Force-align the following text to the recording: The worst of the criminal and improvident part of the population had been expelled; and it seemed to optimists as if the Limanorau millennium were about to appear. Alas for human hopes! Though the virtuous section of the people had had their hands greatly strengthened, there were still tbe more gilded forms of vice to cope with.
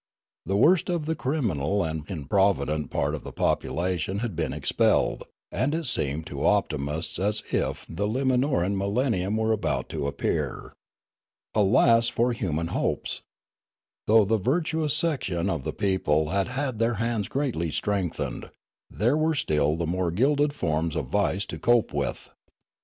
The 0.47 0.57
worst 0.57 0.89
of 0.89 1.05
the 1.05 1.13
criminal 1.13 1.83
and 1.83 2.09
improvident 2.09 2.89
part 2.89 3.13
of 3.13 3.23
the 3.23 3.31
population 3.31 4.17
had 4.17 4.35
been 4.35 4.51
expelled; 4.51 5.25
and 5.51 5.75
it 5.75 5.83
seemed 5.85 6.25
to 6.25 6.43
optimists 6.43 7.19
as 7.19 7.43
if 7.51 7.85
the 7.87 8.07
Limanorau 8.07 8.75
millennium 8.75 9.37
were 9.37 9.51
about 9.51 9.89
to 9.89 10.07
appear. 10.07 10.73
Alas 11.53 12.09
for 12.09 12.33
human 12.33 12.69
hopes! 12.69 13.21
Though 14.07 14.25
the 14.25 14.39
virtuous 14.39 14.95
section 14.95 15.51
of 15.51 15.63
the 15.63 15.71
people 15.71 16.29
had 16.29 16.47
had 16.47 16.79
their 16.79 16.95
hands 16.95 17.27
greatly 17.27 17.69
strengthened, 17.69 18.49
there 18.89 19.15
were 19.15 19.35
still 19.35 19.77
tbe 19.77 19.85
more 19.87 20.09
gilded 20.09 20.51
forms 20.53 20.95
of 20.95 21.09
vice 21.09 21.45
to 21.45 21.59
cope 21.59 21.93
with. 21.93 22.31